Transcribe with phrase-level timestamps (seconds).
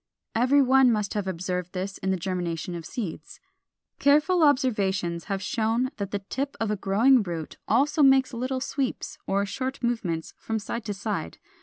[0.33, 3.39] Every one must have observed this in the germination of seeds.
[3.99, 9.19] Careful observations have shown that the tip of a growing root also makes little sweeps
[9.27, 11.37] or short movements from side to side.